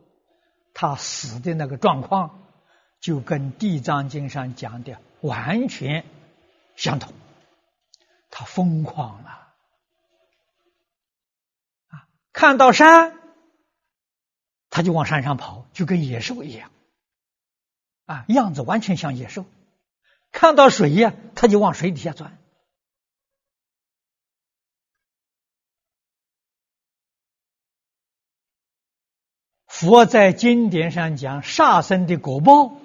[0.73, 2.46] 他死的那个状况
[2.99, 6.05] 就跟《地藏经》上讲的完全
[6.75, 7.13] 相同。
[8.29, 9.29] 他疯狂了，
[11.87, 12.07] 啊！
[12.33, 13.17] 看到山，
[14.69, 16.71] 他就往山上跑，就跟野兽一样，
[18.05, 19.45] 啊，样子完全像野兽。
[20.31, 22.37] 看到水呀，他就往水底下钻。
[29.67, 32.75] 佛在经典上讲杀生的果报，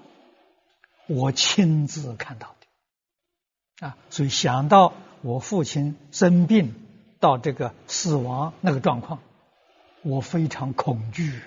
[1.14, 4.92] 我亲自看到的，啊，所以想到。
[5.24, 6.74] 我父亲生病
[7.20, 9.20] 到这个死亡那个状况，
[10.02, 11.40] 我非常恐惧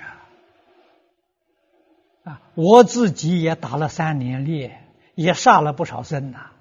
[2.23, 2.31] 啊！
[2.31, 4.81] 啊，我自己也打了三年猎，
[5.13, 6.51] 也杀了不少生呐。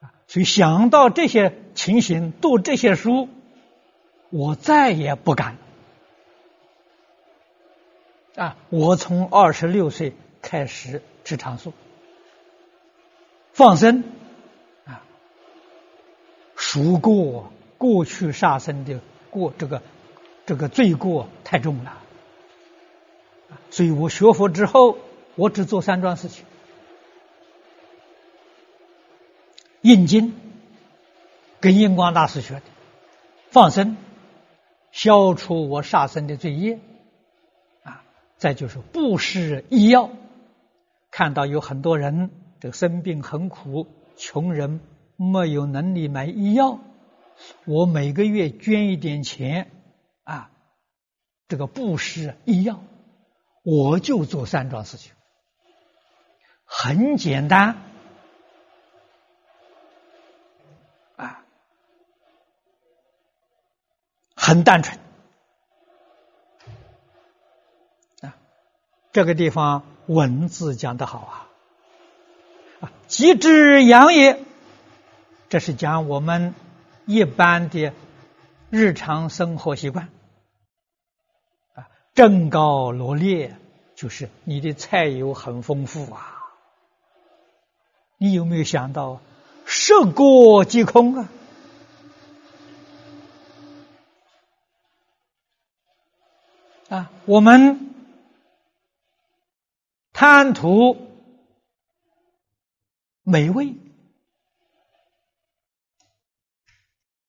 [0.00, 3.28] 啊，所以想到这些情形，读这些书，
[4.30, 5.56] 我再也不敢。
[8.36, 10.14] 啊，我从二十六岁
[10.46, 11.72] 开始吃长素，
[13.52, 14.04] 放生。
[14.84, 15.02] 啊，
[16.54, 19.82] 赎过过去杀生的过这个
[20.46, 22.00] 这个罪过太重了，
[23.70, 24.98] 所以我学佛之后，
[25.34, 26.44] 我只做三桩事情：
[29.80, 30.32] 印经，
[31.58, 32.62] 跟印光大师学的；
[33.50, 33.96] 放生，
[34.92, 36.78] 消除我杀生的罪业；
[37.82, 38.04] 啊，
[38.36, 40.08] 再就是布施医药。
[41.16, 43.86] 看到有很多人这个生病很苦，
[44.18, 44.80] 穷人。
[45.18, 46.78] 没有能力买医药，
[47.64, 49.70] 我每个月捐一点钱
[50.24, 50.50] 啊，
[51.48, 52.82] 这个布施医药，
[53.62, 55.14] 我就做三桩事情，
[56.66, 57.78] 很简单
[61.16, 61.46] 啊，
[64.34, 64.98] 很单纯
[68.20, 68.36] 啊，
[69.12, 71.48] 这个地方文字讲的好啊，
[72.80, 74.40] 啊，吉之养也。
[75.48, 76.54] 这是讲我们
[77.06, 77.92] 一般的
[78.70, 80.08] 日常生活习惯
[81.74, 83.56] 啊，正高罗列
[83.94, 86.36] 就是你的菜肴很丰富啊，
[88.18, 89.20] 你有没有想到
[89.64, 91.28] 食过即空啊？
[96.88, 97.95] 啊，我们
[100.18, 100.96] 贪图
[103.22, 103.74] 美味。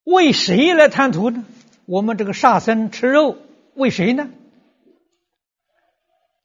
[0.06, 1.44] 为谁来贪图呢？
[1.84, 3.36] 我们这个杀生吃肉，
[3.74, 4.30] 为谁呢？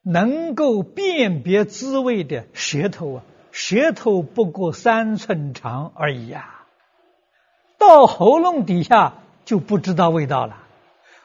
[0.02, 6.66] 能够辨别滋味的舌头啊，舌头不过三寸长而已呀，
[7.78, 10.66] 到喉咙底下就不知道味道了。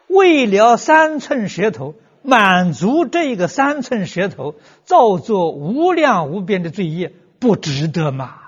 [0.06, 1.96] 为了三寸舌头，
[2.28, 8.42] 满足这个三寸舌头，造作无量无边的罪业，不值得吗？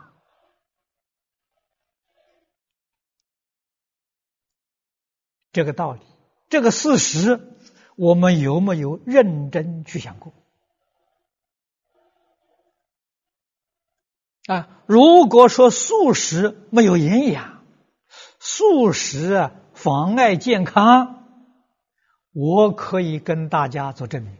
[5.54, 6.02] 这个道理，
[6.50, 7.40] 这个事实，
[7.96, 10.34] 我们有没有认真去想过？
[14.48, 17.64] 啊，如果说素食没有营养，
[18.40, 21.19] 素食妨碍健康，
[22.32, 24.38] 我可以跟大家做证明。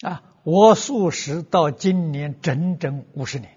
[0.00, 3.56] 啊，我素食到今年整整五十年。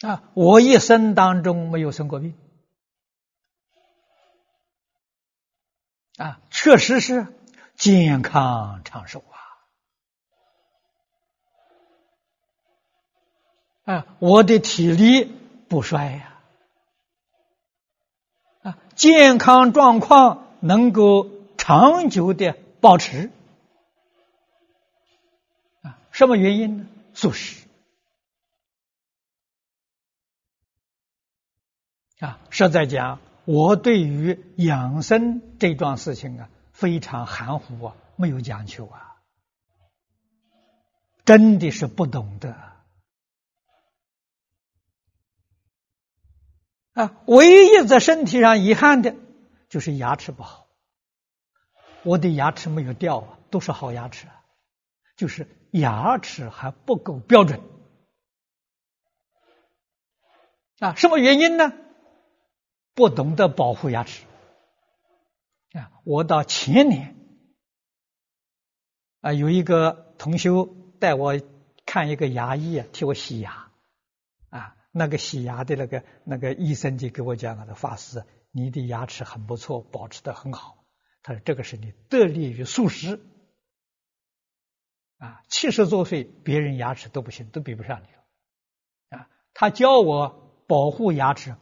[0.00, 2.36] 啊，我一生当中没有生过病，
[6.18, 7.26] 啊，确实是
[7.76, 9.24] 健康长寿
[13.86, 16.35] 啊，啊，我的体力不衰呀，啊，
[18.96, 23.30] 健康状况能够长久的保持，
[25.82, 26.86] 啊，什么原因呢？
[27.14, 27.64] 素食。
[32.18, 39.16] 啊，实在讲，我对于养生这桩事情啊，非常含糊啊，没有讲究啊，
[41.26, 42.56] 真的是不懂得
[46.96, 47.22] 啊。
[47.26, 49.14] 唯一在身体上遗憾的，
[49.68, 50.66] 就是牙齿不好。
[52.02, 54.44] 我的牙齿没有掉啊，都是好牙齿啊，
[55.16, 57.60] 就是牙齿还不够标准
[60.78, 60.94] 啊。
[60.94, 61.72] 什么原因呢？
[62.94, 64.24] 不懂得保护牙齿
[65.72, 65.90] 啊。
[66.04, 67.16] 我到前年
[69.20, 70.64] 啊，有一个同修
[71.00, 71.40] 带我
[71.84, 73.65] 看一个牙医啊，替我洗牙。
[74.98, 80.86] 那个洗牙的那个那个医生就给我讲了：“法师，你的牙齿很不错，保持的很好。”
[81.22, 83.20] 他说：“这个是你得力于素食
[85.18, 91.56] 啊，七十多岁别人牙齿都不行，都比不上你了啊。”他教我保护牙齿，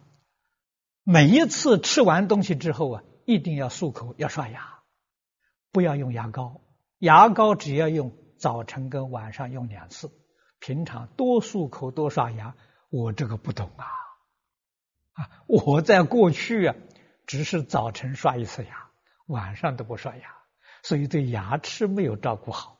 [1.02, 4.78] 每一次吃完东西之后啊，一定要漱口，要刷牙，
[5.72, 6.60] 不要用牙膏。
[6.98, 10.12] 牙膏只要用早晨跟晚上用两次，
[10.60, 12.54] 平常多漱口，多刷牙。
[12.96, 13.86] 我这个不懂啊，
[15.14, 16.76] 啊，我在过去啊，
[17.26, 18.88] 只是早晨刷一次牙，
[19.26, 20.36] 晚上都不刷牙，
[20.84, 22.78] 所以对牙齿没有照顾好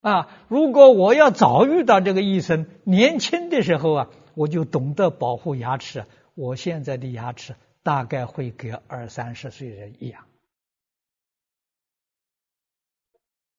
[0.00, 0.44] 啊。
[0.48, 10.26] 如果我要早遇到这个医生，年轻的时候啊，我就懂得保护牙齿，我现在的牙齿大概会跟二三十岁人一样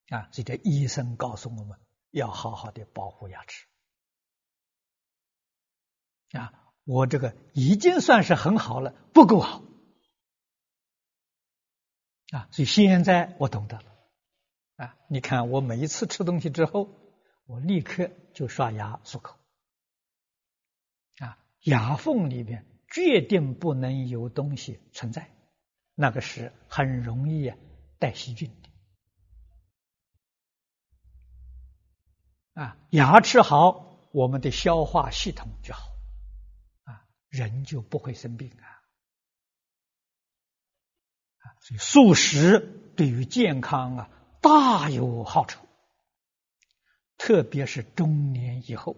[0.09, 0.27] 啊。
[0.33, 1.79] 这个医生告诉我们
[2.11, 3.65] 要好好的保护牙齿。
[6.33, 6.53] 啊，
[6.83, 9.63] 我这个已经算是很好了，不够好
[12.31, 12.49] 啊！
[12.51, 13.85] 所以现在我懂得了
[14.75, 14.97] 啊！
[15.09, 16.89] 你看，我每一次吃东西之后，
[17.45, 19.37] 我立刻就刷牙漱口
[21.19, 25.31] 啊，牙缝里面决定不能有东西存在，
[25.95, 27.53] 那个是很容易
[27.99, 28.51] 带细菌
[32.53, 32.77] 的啊！
[32.89, 35.96] 牙齿好，我们的消化系统就好。
[37.29, 38.65] 人就不会生病啊！
[41.61, 42.59] 所以素食
[42.95, 44.09] 对于健康啊
[44.41, 45.67] 大有好处，
[47.17, 48.95] 特别是中年以后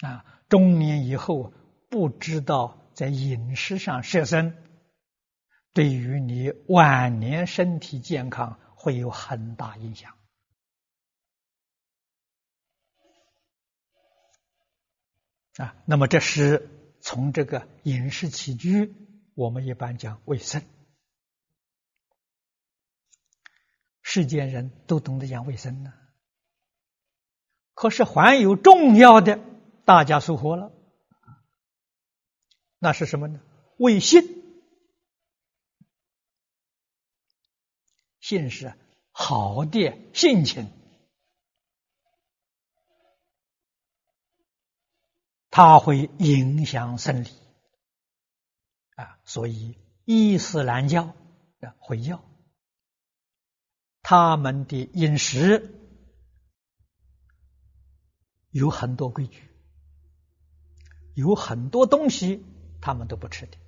[0.00, 1.52] 啊，中年以后
[1.88, 4.62] 不知道在饮食上摄身，
[5.72, 10.17] 对于你晚年身体健康会有很大影响。
[15.58, 18.94] 啊，那么这是从这个饮食起居，
[19.34, 20.62] 我们一般讲卫生。
[24.02, 25.92] 世间人都懂得讲卫生呢，
[27.74, 29.40] 可是还有重要的，
[29.84, 30.72] 大家疏忽了。
[32.78, 33.40] 那是什么呢？
[33.78, 34.22] 卫信，
[38.20, 38.74] 信是
[39.10, 40.70] 好的性情。
[45.60, 47.30] 它会影响生理
[48.94, 51.16] 啊，所以伊斯兰教
[51.58, 52.22] 的回教，
[54.00, 55.74] 他们的饮食
[58.50, 59.50] 有很多规矩，
[61.14, 62.44] 有很多东西
[62.80, 63.58] 他们都不吃的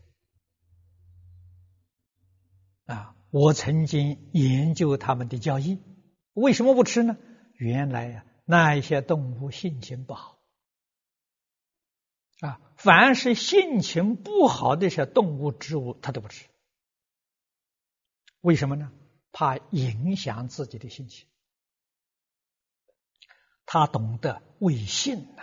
[2.85, 3.17] 啊。
[3.33, 5.83] 我曾经研究他们的教义，
[6.35, 7.17] 为什么不吃呢？
[7.55, 10.40] 原来呀，那一些动物性情不好。
[12.41, 16.47] 啊，凡是性情不好的些动物、植物，他都不吃。
[18.41, 18.91] 为什么呢？
[19.33, 21.29] 怕影响自己的心情。
[23.65, 25.43] 他懂得为性呐，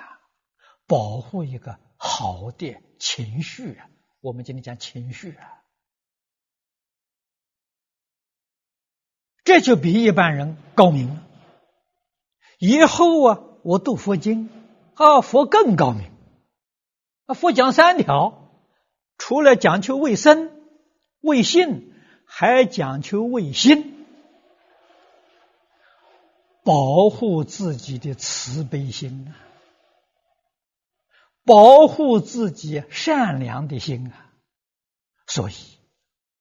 [0.87, 3.89] 保护一个好的情绪啊。
[4.19, 5.63] 我们今天讲情绪啊，
[9.45, 11.25] 这就比一般人高明了。
[12.59, 14.49] 以后啊，我读佛经
[14.95, 16.16] 啊，佛更高明。
[17.27, 18.51] 啊，佛讲三条，
[19.17, 20.49] 除了讲求卫生、
[21.19, 21.93] 卫信，
[22.25, 24.05] 还讲求卫心，
[26.63, 29.35] 保护自己的慈悲心啊，
[31.43, 34.33] 保护自己善良的心啊，
[35.25, 35.53] 所以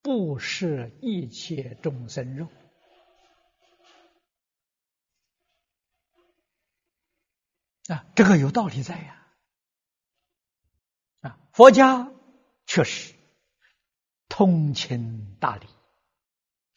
[0.02, 2.46] 不食一切众生肉
[7.88, 9.25] 啊，这个有道理在呀。
[11.56, 12.10] 佛家
[12.66, 13.14] 确实
[14.28, 15.66] 通情达理。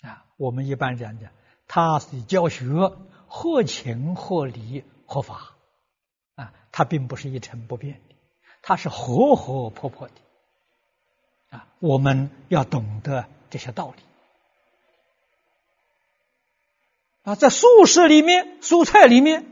[0.07, 1.31] 啊，我们一般讲讲，
[1.67, 2.65] 他是教学
[3.27, 5.53] 合情合理合法。
[6.35, 8.15] 啊，他并不是一成不变的，
[8.61, 10.13] 他是活活泼泼的。
[11.49, 14.01] 啊，我们要懂得这些道理。
[17.23, 19.45] 啊，在素食里面、蔬菜里面，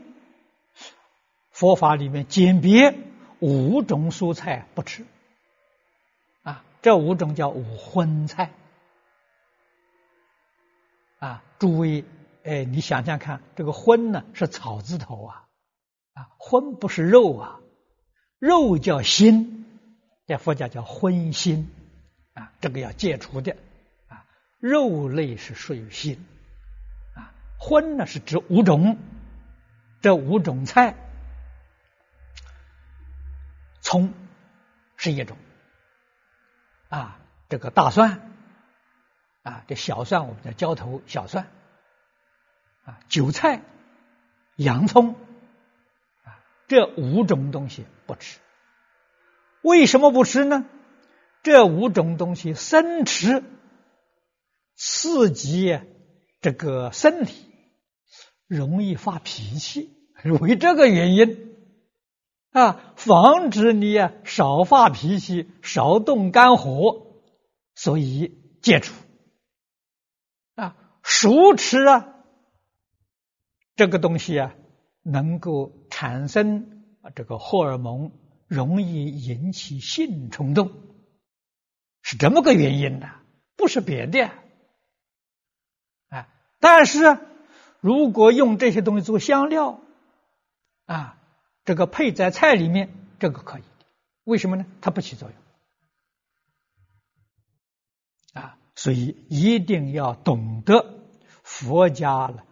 [1.50, 2.96] 佛法里面鉴别
[3.40, 5.04] 五种蔬菜不吃。
[6.82, 8.50] 这五种叫五荤菜。
[11.18, 12.04] 啊，诸位，
[12.44, 15.48] 哎，你想想看，这个荤呢是草字头啊，
[16.14, 17.58] 啊，荤不是肉啊，
[18.38, 19.66] 肉叫心，
[20.26, 21.68] 在佛家叫荤心，
[22.34, 23.56] 啊，这个要戒除的，
[24.06, 24.26] 啊，
[24.60, 26.24] 肉类是属于心，
[27.16, 28.96] 啊，荤呢是指五种，
[30.00, 30.94] 这五种菜，
[33.80, 34.14] 葱
[34.96, 35.36] 是一种，
[36.88, 38.32] 啊，这个大蒜。
[39.44, 41.46] 啊，这小蒜我们叫浇头小蒜，
[42.84, 43.62] 啊，韭菜、
[44.56, 45.14] 洋葱，
[46.24, 48.40] 啊，这五种东西不吃。
[49.62, 50.66] 为什么不吃呢？
[51.42, 53.42] 这五种东西生吃，
[54.74, 55.80] 刺激
[56.42, 57.50] 这个身体，
[58.48, 59.96] 容易发脾气，
[60.40, 61.47] 为这个原因
[62.50, 67.22] 啊，防止你啊少发脾气，少动肝火，
[67.74, 68.94] 所以戒除。
[70.54, 72.14] 啊熟吃啊，
[73.76, 74.54] 这个东西啊，
[75.02, 76.84] 能够产生
[77.14, 78.12] 这个荷尔蒙，
[78.46, 80.72] 容易引起性冲动，
[82.02, 83.08] 是这么个原因的，
[83.56, 84.30] 不是别的。
[86.08, 86.28] 啊，
[86.60, 87.18] 但是
[87.80, 89.80] 如果用这些东西做香料，
[90.86, 91.17] 啊，
[91.68, 92.88] 这个配在菜里面，
[93.18, 93.62] 这个可以。
[94.24, 94.64] 为什么呢？
[94.80, 95.36] 它不起作用。
[98.42, 100.94] 啊，所以一定要懂得。
[101.42, 102.46] 佛家了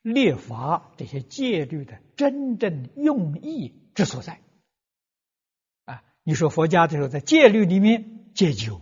[0.00, 4.40] 列法这些戒律的真正用意之所在
[5.84, 6.02] 啊！
[6.22, 8.80] 你说佛家的时候，在戒律里面戒酒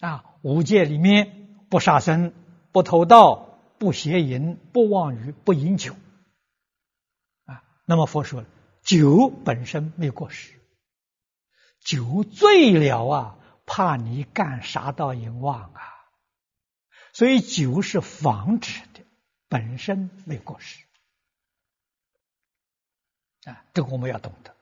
[0.00, 2.32] 啊，五戒里面不杀生、
[2.72, 5.94] 不偷盗、不邪淫、不妄语、不饮酒。
[7.84, 8.44] 那么佛说，
[8.82, 10.52] 酒本身没有过失，
[11.80, 15.80] 酒醉了啊，怕你干杀盗淫妄啊。
[17.12, 19.02] 所以酒是防止的，
[19.48, 20.78] 本身没有过失
[23.44, 24.54] 啊，这个我们要懂得。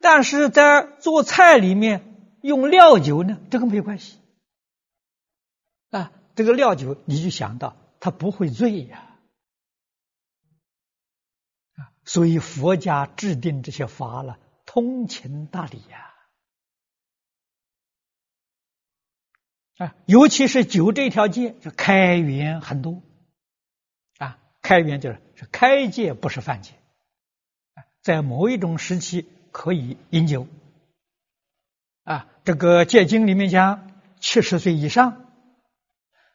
[0.00, 4.18] 但是在做菜里面用料酒呢，这个没有关系
[5.90, 6.12] 啊。
[6.34, 9.07] 这个料酒你就想到它不会醉呀，
[12.08, 16.14] 所以佛家制定这些法了，通情达理呀。
[19.76, 23.02] 啊，尤其是酒这条戒，就开源很多
[24.16, 24.38] 啊。
[24.62, 26.72] 开源就是是开戒，不是犯戒。
[28.00, 30.48] 在某一种时期可以饮酒
[32.04, 32.26] 啊。
[32.42, 35.26] 这个戒经里面讲，七十岁以上，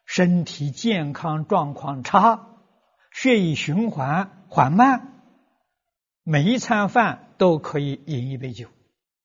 [0.06, 2.48] 身体健康状况差，
[3.12, 5.13] 血液循环缓慢，
[6.24, 8.70] 每一餐饭都可以饮一杯酒，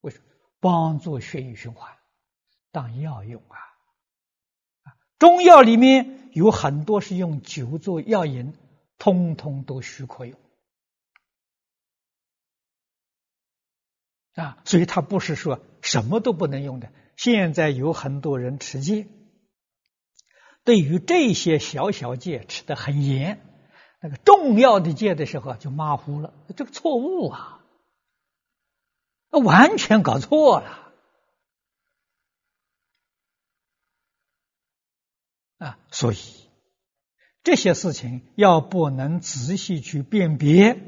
[0.01, 0.24] 为什么？
[0.61, 1.96] 帮助血液循环，
[2.72, 3.57] 当药用啊。
[5.18, 8.55] 中药里面有很多是用酒做药引，
[8.99, 10.38] 通通都许可用
[14.34, 16.92] 啊，所以他不是说什么都不能用的。
[17.16, 19.07] 现在有很多人持戒，
[20.62, 23.40] 对于这些小小戒吃的很严，
[24.01, 27.61] 那个重要的戒的时候就马虎了，这个错误啊，
[29.30, 30.92] 完全搞错了。
[35.59, 36.18] 啊，所以
[37.42, 40.80] 这些事情要不能仔细去辨别，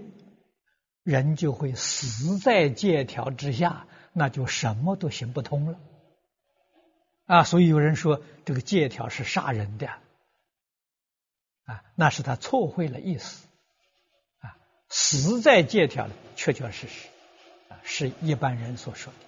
[1.03, 5.81] 人就会死在借条之下，那就什么都行不通了。
[7.25, 9.89] 啊，所以有人说这个借条是杀人的，
[11.65, 13.47] 啊，那是他错会了意思。
[14.41, 14.57] 啊，
[14.89, 17.09] 死在借条里，确确实实，
[17.69, 19.19] 啊，是一般人所说的，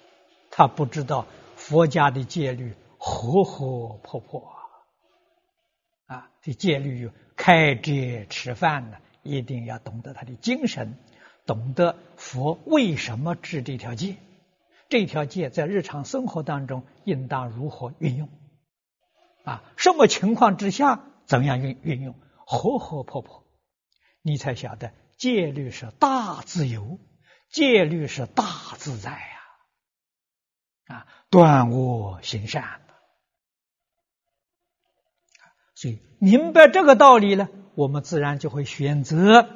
[0.51, 4.51] 他不知道佛家的戒律活活泼泼。
[6.05, 10.97] 啊，这戒律有开斋吃饭呢，一定要懂得他的精神，
[11.45, 14.17] 懂得佛为什么制这条戒，
[14.89, 18.29] 这条戒在日常生活当中应当如何运用？
[19.45, 22.15] 啊，什么情况之下怎样运运用？
[22.45, 23.47] 活活泼泼，
[24.21, 26.99] 你才晓得戒律是大自由，
[27.49, 28.43] 戒律是大
[28.77, 30.95] 自在呀！
[30.95, 32.81] 啊，断恶行善。
[35.73, 39.49] 所以明白这个道理呢，我们自然就会选择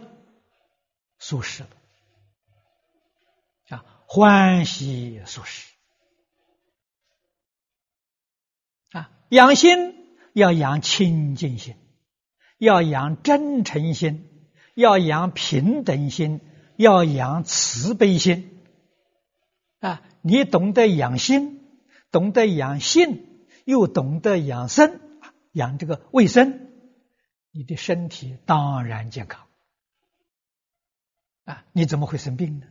[1.19, 1.65] 素食
[3.67, 5.73] 啊，欢喜素食
[8.91, 10.06] 啊，养心
[10.37, 11.73] 要养清净心，
[12.59, 16.41] 要养真诚心，要养平等心，
[16.75, 18.61] 要养慈悲心
[19.79, 20.03] 啊。
[20.21, 21.59] 你懂得养心，
[22.11, 23.25] 懂得养性，
[23.65, 24.99] 又懂得养生。
[25.53, 26.69] 养这个卫生，
[27.51, 29.47] 你的身体当然健康
[31.45, 31.65] 啊！
[31.71, 32.67] 你怎么会生病呢？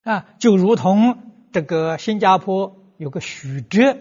[0.00, 3.98] 啊，就如同这个新加坡有个许哲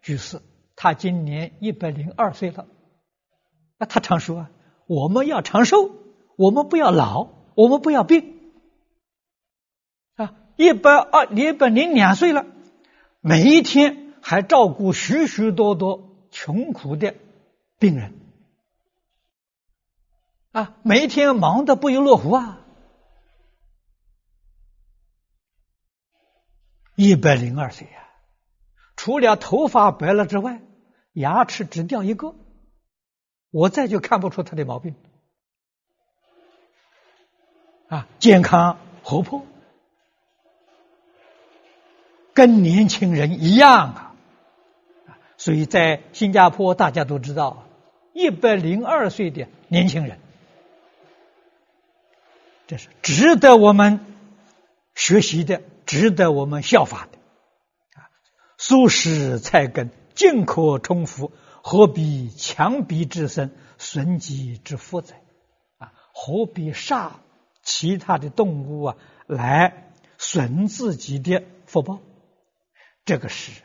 [0.00, 0.40] 居士，
[0.80, 2.68] 他今年一百零二岁了。
[3.78, 4.50] 啊，他常说啊，
[4.86, 5.90] 我们要长寿，
[6.36, 8.52] 我们不要老，我们不要病。
[10.14, 12.46] 啊，一百二一百零两岁了，
[13.20, 17.12] 每一天还照顾许许多多穷苦的
[17.80, 18.14] 病人。
[20.52, 22.60] 啊，每一天忙得不亦乐乎啊。
[26.94, 28.10] 一百零二岁呀，
[28.94, 30.62] 除了头发白了之外，
[31.18, 32.34] 牙齿只掉一个，
[33.50, 34.94] 我再就看不出他的毛病。
[37.88, 39.46] 啊，健康活泼，
[42.34, 43.94] 跟年轻人一样
[45.06, 45.18] 啊！
[45.36, 47.66] 所以在新加坡，大家都知道，
[48.12, 50.18] 一百零二岁的年轻人，
[52.66, 54.00] 这是值得我们
[54.94, 55.62] 学习的。
[55.88, 57.18] 值得我们效法的
[57.98, 58.12] 啊！
[58.58, 61.30] 素食菜根，尽可充腹，
[61.62, 65.22] 何必强逼之身，损己之福哉？
[65.78, 67.20] 啊，何必杀
[67.62, 68.96] 其他的动物啊，
[69.28, 72.00] 来损自己的福报？
[73.04, 73.62] 这个是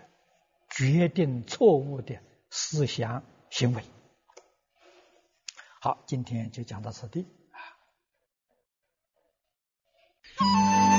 [0.70, 2.20] 决定错误的
[2.52, 3.84] 思想行为。
[5.82, 7.26] 好，今天就讲到此地
[10.38, 10.93] 啊。